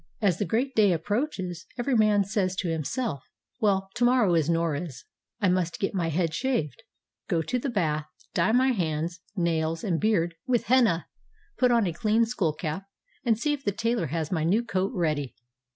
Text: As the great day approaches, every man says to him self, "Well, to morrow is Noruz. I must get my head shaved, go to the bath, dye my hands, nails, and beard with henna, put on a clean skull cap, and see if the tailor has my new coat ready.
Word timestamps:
As 0.19 0.39
the 0.39 0.45
great 0.47 0.73
day 0.75 0.93
approaches, 0.93 1.67
every 1.77 1.93
man 1.95 2.23
says 2.23 2.55
to 2.55 2.67
him 2.69 2.83
self, 2.83 3.21
"Well, 3.59 3.87
to 3.93 4.03
morrow 4.03 4.33
is 4.33 4.49
Noruz. 4.49 5.05
I 5.39 5.47
must 5.47 5.77
get 5.79 5.93
my 5.93 6.09
head 6.09 6.33
shaved, 6.33 6.81
go 7.29 7.43
to 7.43 7.59
the 7.59 7.69
bath, 7.69 8.07
dye 8.33 8.51
my 8.51 8.69
hands, 8.69 9.21
nails, 9.35 9.83
and 9.83 10.01
beard 10.01 10.33
with 10.47 10.63
henna, 10.63 11.05
put 11.59 11.69
on 11.69 11.85
a 11.85 11.93
clean 11.93 12.25
skull 12.25 12.53
cap, 12.55 12.85
and 13.23 13.37
see 13.37 13.53
if 13.53 13.63
the 13.63 13.71
tailor 13.71 14.07
has 14.07 14.31
my 14.31 14.43
new 14.43 14.63
coat 14.65 14.91
ready. 14.95 15.35